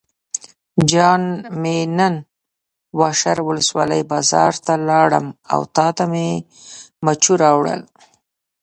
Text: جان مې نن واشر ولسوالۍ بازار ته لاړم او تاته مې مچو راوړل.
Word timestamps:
جان 0.89 1.23
مې 1.61 1.77
نن 1.97 2.15
واشر 2.99 3.37
ولسوالۍ 3.47 4.01
بازار 4.11 4.53
ته 4.65 4.73
لاړم 4.89 5.25
او 5.53 5.61
تاته 5.75 6.03
مې 6.11 6.27
مچو 7.05 7.33
راوړل. 7.43 7.81